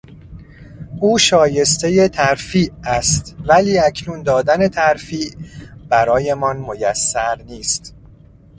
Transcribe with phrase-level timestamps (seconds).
[1.01, 5.31] او شایستهی ترفیع استولی اکنون دادن ترفیع
[5.89, 7.95] برایمان میسر نیست.